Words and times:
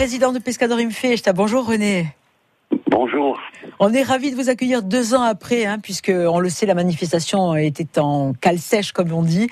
président 0.00 0.32
de 0.32 0.38
Pescadorim 0.38 0.90
Festa. 0.92 1.34
Bonjour 1.34 1.66
René. 1.66 2.06
Bonjour. 2.86 3.38
On 3.80 3.92
est 3.92 4.02
ravis 4.02 4.30
de 4.30 4.34
vous 4.34 4.48
accueillir 4.48 4.82
deux 4.82 5.12
ans 5.14 5.20
après, 5.20 5.66
hein, 5.66 5.76
puisque 5.78 6.10
on 6.10 6.38
le 6.38 6.48
sait, 6.48 6.64
la 6.64 6.72
manifestation 6.72 7.54
était 7.54 7.98
en 7.98 8.32
cale 8.32 8.56
sèche, 8.56 8.92
comme 8.92 9.12
on 9.12 9.22
dit. 9.22 9.50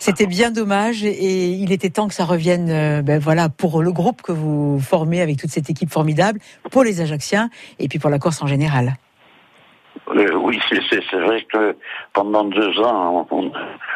C'était 0.00 0.26
bien 0.26 0.50
dommage 0.50 1.04
et 1.04 1.50
il 1.50 1.70
était 1.70 1.90
temps 1.90 2.08
que 2.08 2.14
ça 2.14 2.24
revienne, 2.24 2.70
euh, 2.70 3.02
ben 3.02 3.20
voilà, 3.20 3.48
pour 3.48 3.82
le 3.82 3.92
groupe 3.92 4.20
que 4.20 4.32
vous 4.32 4.80
formez 4.80 5.20
avec 5.20 5.36
toute 5.36 5.50
cette 5.50 5.70
équipe 5.70 5.92
formidable, 5.92 6.40
pour 6.72 6.82
les 6.82 7.00
Ajacciens 7.00 7.48
et 7.78 7.86
puis 7.86 8.00
pour 8.00 8.10
la 8.10 8.18
Corse 8.18 8.42
en 8.42 8.48
général. 8.48 8.94
Euh, 10.08 10.34
oui, 10.34 10.58
c'est 10.90 11.20
vrai 11.20 11.46
que 11.52 11.76
pendant 12.12 12.42
deux 12.42 12.80
ans, 12.80 13.28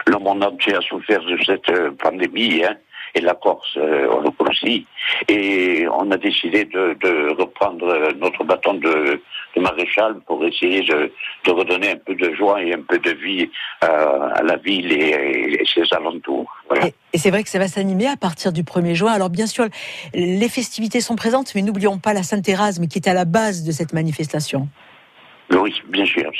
le 0.06 0.18
monde 0.18 0.44
entier 0.44 0.76
a 0.76 0.80
souffert 0.80 1.24
de 1.24 1.36
cette 1.44 1.68
euh, 1.70 1.90
pandémie. 2.00 2.62
Hein 2.64 2.76
et 3.14 3.20
la 3.20 3.34
Corse, 3.34 3.76
euh, 3.76 4.08
on 4.10 4.20
le 4.20 4.30
aussi. 4.48 4.86
Et 5.28 5.86
on 5.92 6.10
a 6.10 6.16
décidé 6.16 6.64
de, 6.64 7.34
reprendre 7.38 8.12
notre 8.18 8.44
bâton 8.44 8.74
de, 8.74 9.20
maréchal 9.56 10.20
pour 10.26 10.44
essayer 10.44 10.82
de, 10.82 11.10
redonner 11.50 11.90
un 11.90 11.96
peu 11.96 12.14
de 12.14 12.32
joie 12.34 12.62
et 12.62 12.74
un 12.74 12.82
peu 12.82 12.98
de 12.98 13.10
vie 13.10 13.50
euh, 13.82 14.28
à 14.34 14.42
la 14.42 14.56
ville 14.56 14.92
et, 14.92 15.64
ses 15.74 15.82
alentours. 15.92 16.46
Et, 17.12 17.18
c'est 17.18 17.30
vrai 17.30 17.42
que 17.42 17.48
ça 17.48 17.58
va 17.58 17.66
s'animer 17.66 18.06
à 18.06 18.16
partir 18.16 18.52
du 18.52 18.62
1er 18.62 18.94
juin. 18.94 19.12
Alors 19.12 19.30
bien 19.30 19.46
sûr, 19.46 19.66
les 20.14 20.48
festivités 20.48 21.00
sont 21.00 21.16
présentes, 21.16 21.52
mais 21.54 21.62
n'oublions 21.62 21.98
pas 21.98 22.12
la 22.12 22.22
Saint-Érasme 22.22 22.86
qui 22.86 22.98
est 22.98 23.08
à 23.08 23.14
la 23.14 23.24
base 23.24 23.64
de 23.64 23.72
cette 23.72 23.92
manifestation. 23.92 24.68
Oui, 25.50 25.74
bien 25.86 26.04
sûr. 26.04 26.30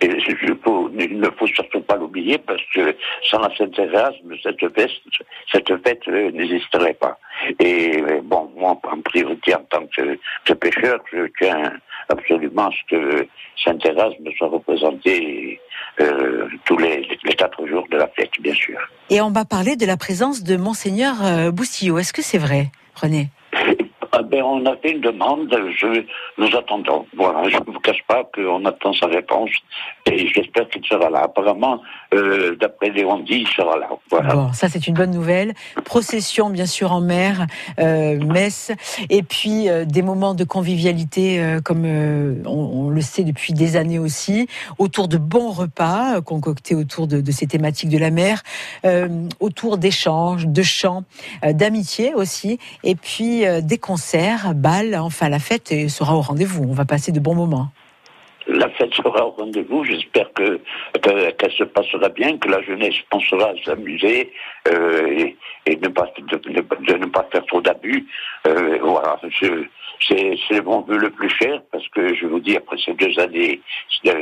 il 0.00 1.20
ne 1.20 1.30
faut 1.30 1.46
surtout 1.48 1.80
pas 1.82 1.96
l'oublier 1.96 2.38
parce 2.38 2.62
que 2.74 2.96
sans 3.28 3.40
la 3.40 3.50
cette 3.56 3.76
fête, 4.74 4.90
cette 5.52 5.86
fête 5.86 6.08
euh, 6.08 6.30
n'existerait 6.30 6.94
pas. 6.94 7.18
Et 7.60 8.00
euh, 8.00 8.20
bon, 8.22 8.50
moi, 8.56 8.78
en 8.90 9.00
priorité, 9.00 9.54
en 9.54 9.62
tant 9.70 9.86
que, 9.94 10.52
pêcheur, 10.54 11.00
je 11.12 11.26
tiens 11.38 11.72
absolument 12.08 12.68
à 12.68 12.70
ce 12.70 12.96
que 12.96 13.28
Saint-Thérèse 13.62 14.14
me 14.20 14.30
soit 14.32 14.48
représentée 14.48 15.60
euh, 16.00 16.48
tous 16.64 16.78
les, 16.78 17.06
quatre 17.36 17.66
jours 17.66 17.86
de 17.90 17.98
la 17.98 18.08
fête, 18.08 18.30
bien 18.40 18.54
sûr. 18.54 18.78
Et 19.10 19.20
on 19.20 19.30
va 19.30 19.44
parler 19.44 19.76
de 19.76 19.86
la 19.86 19.96
présence 19.96 20.42
de 20.42 20.56
Monseigneur 20.56 21.52
Boussillot. 21.52 21.98
Est-ce 21.98 22.12
que 22.12 22.22
c'est 22.22 22.38
vrai, 22.38 22.66
René? 22.94 23.28
Ben, 24.36 24.42
on 24.44 24.66
a 24.66 24.76
fait 24.76 24.90
une 24.90 25.00
demande, 25.00 25.48
nous 26.36 26.56
attendons. 26.56 27.06
Voilà, 27.16 27.48
je 27.48 27.56
ne 27.56 27.72
vous 27.72 27.80
cache 27.80 28.02
pas 28.06 28.28
qu'on 28.34 28.64
attend 28.66 28.92
sa 28.92 29.06
réponse 29.06 29.50
et 30.04 30.28
j'espère 30.28 30.68
qu'il 30.68 30.84
sera 30.84 31.08
là. 31.08 31.22
Apparemment, 31.24 31.80
euh, 32.12 32.54
d'après 32.56 32.90
les 32.90 33.04
dit, 33.24 33.44
il 33.46 33.48
sera 33.48 33.78
là. 33.78 33.88
Bon, 34.10 34.52
ça 34.52 34.68
c'est 34.68 34.86
une 34.86 34.94
bonne 34.94 35.10
nouvelle. 35.10 35.54
Procession, 35.84 36.50
bien 36.50 36.66
sûr, 36.66 36.92
en 36.92 37.00
mer, 37.00 37.46
euh, 37.78 38.18
messe, 38.18 38.72
et 39.08 39.22
puis 39.22 39.70
euh, 39.70 39.84
des 39.86 40.02
moments 40.02 40.34
de 40.34 40.44
convivialité, 40.44 41.42
comme 41.64 41.86
on, 42.46 42.90
le 42.90 43.00
sait 43.00 43.24
depuis 43.24 43.52
des 43.54 43.76
années 43.76 43.98
aussi, 43.98 44.48
autour 44.78 45.08
de 45.08 45.16
bons 45.16 45.50
repas 45.50 46.20
concoctés 46.20 46.74
autour 46.74 47.06
de, 47.06 47.20
de, 47.20 47.32
ces 47.32 47.46
thématiques 47.46 47.90
de 47.90 47.98
la 47.98 48.10
mer, 48.10 48.42
autour 49.40 49.78
d'échanges, 49.78 50.46
de 50.46 50.62
chants, 50.62 51.04
d'amitié 51.42 52.14
aussi, 52.14 52.58
et 52.84 52.94
puis 52.94 53.44
des 53.62 53.78
concerts 53.78 54.25
concert, 54.26 54.54
bal, 54.54 54.96
enfin 54.96 55.28
la 55.28 55.38
fête 55.38 55.72
sera 55.88 56.16
au 56.16 56.20
rendez-vous. 56.20 56.64
On 56.68 56.72
va 56.72 56.84
passer 56.84 57.12
de 57.12 57.20
bons 57.20 57.34
moments. 57.34 57.68
La 58.48 58.68
fête 58.70 58.94
sera 58.94 59.26
au 59.26 59.30
rendez-vous. 59.30 59.84
J'espère 59.84 60.32
que 60.32 60.60
qu'elle 61.02 61.52
se 61.52 61.64
passera 61.64 62.08
bien, 62.08 62.38
que 62.38 62.48
la 62.48 62.62
jeunesse 62.62 62.94
pensera 63.10 63.50
à 63.50 63.64
s'amuser 63.64 64.32
euh, 64.68 65.30
et, 65.66 65.76
de, 65.76 65.88
ne 65.88 67.06
pas 67.06 67.26
faire 67.32 67.44
trop 67.46 67.60
d'abus. 67.60 68.06
Euh, 68.46 68.78
voilà, 68.82 69.18
c'est 70.08 70.64
mon 70.64 70.80
vœu 70.82 70.96
le 70.96 71.10
plus 71.10 71.30
cher 71.30 71.60
parce 71.72 71.86
que 71.88 72.14
je 72.14 72.26
vous 72.26 72.40
dis 72.40 72.56
après 72.56 72.76
ces 72.84 72.94
deux 72.94 73.18
années 73.18 73.60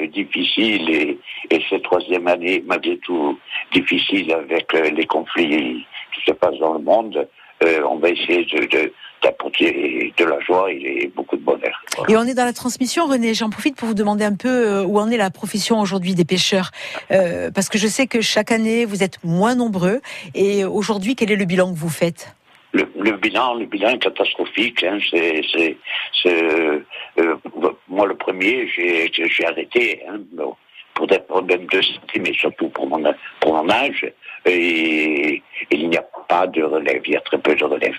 difficiles 0.08 0.90
et, 0.90 1.18
et 1.50 1.60
cette 1.68 1.82
troisième 1.82 2.26
année 2.28 2.62
malgré 2.66 2.96
tout 2.98 3.38
difficile 3.72 4.32
avec 4.32 4.74
euh, 4.74 4.90
les 4.90 5.06
conflits 5.06 5.86
qui 6.14 6.24
se 6.26 6.32
passent 6.32 6.58
dans 6.58 6.74
le 6.74 6.80
monde. 6.80 7.26
on 7.62 7.96
va 7.96 8.08
essayer 8.10 8.44
de, 8.44 8.92
d'apporter 9.24 9.93
de 10.16 10.24
la 10.24 10.38
joie 10.40 10.70
et 10.70 11.10
beaucoup 11.14 11.36
de 11.36 11.42
bonheur. 11.42 11.82
Et 12.08 12.16
on 12.16 12.22
est 12.22 12.34
dans 12.34 12.44
la 12.44 12.52
transmission, 12.52 13.06
René. 13.06 13.34
J'en 13.34 13.50
profite 13.50 13.76
pour 13.76 13.88
vous 13.88 13.94
demander 13.94 14.24
un 14.24 14.34
peu 14.34 14.48
euh, 14.48 14.84
où 14.84 14.98
en 14.98 15.10
est 15.10 15.16
la 15.16 15.30
profession 15.30 15.80
aujourd'hui 15.80 16.14
des 16.14 16.24
pêcheurs, 16.24 16.70
euh, 17.10 17.50
parce 17.50 17.68
que 17.68 17.78
je 17.78 17.86
sais 17.86 18.06
que 18.06 18.20
chaque 18.20 18.50
année 18.50 18.84
vous 18.84 19.02
êtes 19.02 19.22
moins 19.24 19.54
nombreux. 19.54 20.00
Et 20.34 20.64
aujourd'hui, 20.64 21.16
quel 21.16 21.30
est 21.30 21.36
le 21.36 21.44
bilan 21.44 21.72
que 21.72 21.78
vous 21.78 21.88
faites? 21.88 22.34
Le, 22.72 23.12
bilan, 23.12 23.54
le 23.54 23.66
bilan 23.66 23.90
est 23.90 23.98
catastrophique. 23.98 24.82
Hein. 24.82 24.98
c'est, 25.10 25.76
euh, 26.26 26.80
moi 27.88 28.06
le 28.06 28.16
premier, 28.16 28.66
j'ai, 28.68 29.46
arrêté 29.46 30.02
hein, 30.08 30.18
pour 30.94 31.06
des 31.06 31.20
problèmes 31.20 31.66
de 31.66 31.80
santé, 31.80 32.20
mais 32.20 32.32
surtout 32.32 32.68
pour 32.70 32.88
mon, 32.88 33.02
pour 33.38 33.54
mon 33.54 33.70
âge. 33.70 34.04
et 34.44 35.40
il 35.70 35.88
n'y 35.88 35.96
a 35.96 36.04
pas 36.28 36.48
de 36.48 36.62
relève, 36.64 37.02
il 37.06 37.12
y 37.12 37.16
a 37.16 37.20
très 37.20 37.38
peu 37.38 37.54
de 37.54 37.64
relève 37.64 37.94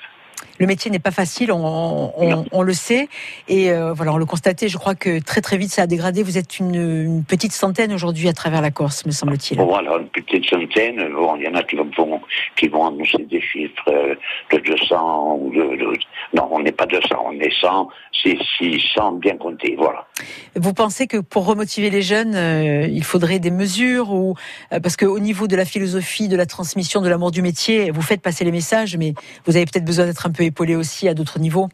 le 0.57 0.67
métier 0.67 0.89
n'est 0.91 0.99
pas 0.99 1.11
facile, 1.11 1.51
on, 1.51 2.61
le 2.61 2.73
sait. 2.73 3.07
Et 3.47 3.71
euh, 3.71 3.93
voilà, 3.93 4.13
on 4.13 4.17
le 4.17 4.25
constatait, 4.25 4.67
je 4.67 4.77
crois 4.77 4.95
que 4.95 5.21
très 5.21 5.41
très 5.41 5.57
vite 5.57 5.71
ça 5.71 5.83
a 5.83 5.87
dégradé. 5.87 6.23
Vous 6.23 6.37
êtes 6.37 6.59
une, 6.59 7.23
petite 7.27 7.51
centaine 7.51 7.93
aujourd'hui 7.93 8.27
à 8.27 8.33
travers 8.33 8.61
la 8.61 8.71
Corse, 8.71 9.05
me 9.05 9.11
semble-t-il. 9.11 9.59
Voilà, 9.59 9.97
une 9.97 10.07
petite 10.07 10.45
centaine. 10.45 11.11
Bon, 11.13 11.35
il 11.35 11.43
y 11.43 11.47
en 11.47 11.55
a 11.55 11.63
qui 11.63 11.75
vont, 11.75 12.21
qui 12.55 12.67
vont 12.67 12.87
annoncer 12.87 13.25
des 13.29 13.41
chiffres 13.41 13.89
euh, 13.89 14.15
de 14.51 14.57
200 14.59 15.39
ou 15.41 15.51
de, 15.51 15.97
Non, 16.33 16.47
on 16.51 16.59
n'est 16.59 16.71
pas 16.71 16.85
200, 16.85 17.07
on 17.25 17.39
est 17.39 17.53
100, 17.61 17.89
c'est 18.23 18.37
600 18.57 19.13
bien 19.13 19.37
compté, 19.37 19.75
voilà. 19.77 20.07
Vous 20.55 20.73
pensez 20.73 21.07
que 21.07 21.17
pour 21.17 21.45
remotiver 21.45 21.89
les 21.89 22.01
jeunes, 22.01 22.35
euh, 22.35 22.87
il 22.87 23.03
faudrait 23.03 23.39
des 23.39 23.51
mesures 23.51 24.11
ou 24.11 24.35
parce 24.69 24.97
qu'au 24.97 25.19
niveau 25.19 25.47
de 25.47 25.55
la 25.55 25.65
philosophie, 25.65 26.27
de 26.27 26.37
la 26.37 26.45
transmission, 26.45 27.01
de 27.01 27.09
l'amour 27.09 27.31
du 27.31 27.41
métier, 27.41 27.91
vous 27.91 28.01
faites 28.01 28.21
passer 28.21 28.45
les 28.45 28.51
messages, 28.51 28.97
mais 28.97 29.13
vous 29.45 29.55
avez 29.55 29.65
peut-être 29.65 29.85
besoin 29.85 30.05
d'être 30.05 30.25
un 30.25 30.31
peu 30.31 30.44
épaulé 30.45 30.75
aussi 30.75 31.07
à 31.07 31.13
d'autres 31.13 31.39
niveaux 31.39 31.69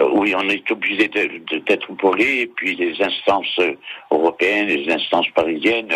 euh, 0.00 0.08
oui, 0.12 0.34
on 0.36 0.48
est 0.48 0.68
obligé 0.72 1.06
d'être 1.06 1.90
épaulé, 1.90 2.40
et 2.40 2.46
puis 2.48 2.74
les 2.74 3.00
instances 3.00 3.60
européennes, 4.10 4.66
les 4.66 4.92
instances 4.92 5.28
parisiennes 5.34 5.88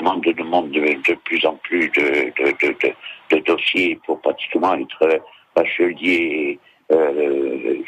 demandent, 0.00 0.70
de, 0.70 1.14
plus 1.24 1.44
en 1.44 1.54
plus 1.56 1.90
de, 1.90 3.38
dossiers 3.40 3.98
pour 4.06 4.18
pratiquement 4.22 4.74
être 4.74 5.20
bachelier, 5.54 6.58
euh, 6.90 7.82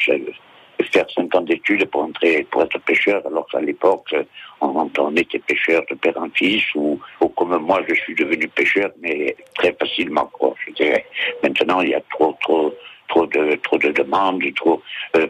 faire 0.91 1.05
cinq 1.09 1.33
ans 1.35 1.41
d'études 1.41 1.85
pour 1.85 2.03
entrer, 2.03 2.45
pour 2.51 2.63
être 2.63 2.79
pêcheur, 2.81 3.25
alors 3.25 3.47
qu'à 3.47 3.59
l'époque, 3.59 4.13
on, 4.61 5.15
était 5.15 5.39
pêcheur 5.39 5.81
de 5.89 5.95
père 5.95 6.17
en 6.17 6.29
fils, 6.29 6.63
ou, 6.75 6.99
comme 7.35 7.57
moi, 7.57 7.81
je 7.87 7.95
suis 7.95 8.15
devenu 8.15 8.47
pêcheur, 8.47 8.91
mais 9.01 9.35
très 9.55 9.73
facilement, 9.73 10.29
quoi, 10.33 10.53
je 10.65 10.73
dirais. 10.73 11.05
Maintenant, 11.43 11.81
il 11.81 11.89
y 11.89 11.95
a 11.95 12.01
trop, 12.11 12.37
trop, 12.41 12.73
trop 13.07 13.25
de, 13.27 13.55
trop 13.63 13.77
de 13.77 13.91
demandes, 13.91 14.43
trop. 14.55 14.81
Euh, 15.15 15.27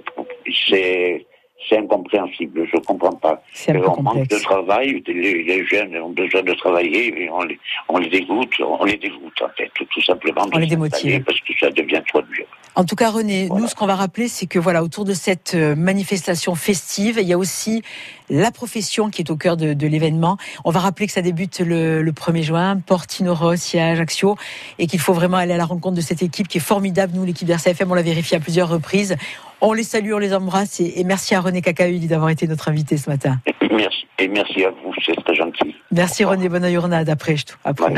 c'est 0.69 1.25
c'est 1.67 1.77
incompréhensible, 1.77 2.67
je 2.71 2.77
ne 2.77 2.81
comprends 2.81 3.15
pas. 3.15 3.41
on 3.67 4.01
manque 4.01 4.27
de 4.27 4.39
travail, 4.39 5.01
les, 5.07 5.65
jeunes 5.65 5.97
ont 5.97 6.09
besoin 6.09 6.43
de 6.43 6.53
travailler, 6.53 7.23
et 7.23 7.29
on 7.29 7.41
les, 7.43 7.59
on 7.89 7.97
les 7.97 8.09
dégoûte, 8.09 8.53
on 8.59 8.85
les 8.85 8.97
dégoûte 8.97 9.41
en 9.41 9.49
fait, 9.57 9.71
tout 9.73 10.01
simplement. 10.01 10.45
On 10.53 10.57
les 10.59 10.67
démotive. 10.67 11.23
Parce 11.23 11.41
que 11.41 11.53
ça 11.59 11.69
devient 11.71 12.01
trop 12.07 12.21
dur. 12.21 12.45
En 12.77 12.83
tout 12.83 12.95
cas, 12.95 13.09
René, 13.09 13.49
nous, 13.49 13.67
ce 13.67 13.73
qu'on 13.73 13.87
va 13.87 13.95
rappeler, 13.95 14.27
c'est 14.27 14.45
que 14.45 14.59
voilà, 14.59 14.83
autour 14.83 15.03
de 15.03 15.13
cette 15.13 15.55
euh, 15.55 15.75
manifestation 15.75 16.53
festive, 16.53 17.17
il 17.19 17.27
y 17.27 17.33
a 17.33 17.37
aussi 17.39 17.81
la 18.29 18.51
profession 18.51 19.09
qui 19.09 19.23
est 19.23 19.31
au 19.31 19.35
cœur 19.35 19.57
de, 19.57 19.87
l'événement. 19.87 20.37
On 20.63 20.69
va 20.69 20.81
rappeler 20.81 21.07
que 21.07 21.11
ça 21.11 21.23
débute 21.23 21.59
le, 21.59 22.03
1er 22.03 22.43
juin, 22.43 22.79
Portino 22.79 23.33
Rossi 23.33 23.79
à 23.79 23.87
Ajaccio, 23.87 24.35
et 24.77 24.85
qu'il 24.85 24.99
faut 24.99 25.13
vraiment 25.13 25.37
aller 25.37 25.53
à 25.53 25.57
la 25.57 25.65
rencontre 25.65 25.95
de 25.95 26.01
cette 26.01 26.21
équipe 26.21 26.47
qui 26.47 26.59
est 26.59 26.61
formidable. 26.61 27.13
Nous, 27.15 27.25
l'équipe 27.25 27.47
d'RCFM, 27.47 27.91
on 27.91 27.95
l'a 27.95 28.03
vérifié 28.03 28.37
à 28.37 28.39
plusieurs 28.39 28.69
reprises. 28.69 29.15
On 29.59 29.73
les 29.73 29.81
salue, 29.81 30.13
on 30.13 30.19
les 30.19 30.35
embrasse, 30.35 30.79
et, 30.79 31.03
merci 31.03 31.33
à 31.33 31.41
René 31.41 31.63
Cacauli 31.63 32.05
d'avoir 32.05 32.29
été 32.29 32.45
notre 32.45 32.69
invité 32.69 32.97
ce 32.97 33.09
matin. 33.09 33.39
Merci, 33.71 34.05
et 34.19 34.27
merci 34.27 34.63
à 34.63 34.69
vous, 34.69 34.93
c'est 35.03 35.15
très 35.23 35.33
gentil. 35.33 35.73
Merci 35.91 36.23
René, 36.25 36.47
bonne 36.47 36.71
journée, 36.71 36.97
après. 37.07 37.37
après. 37.63 37.95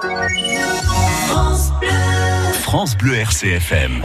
France 0.00 1.72
Bleu. 1.80 2.21
France 2.72 2.96
Bleu 2.96 3.12
RCFM. 3.20 4.00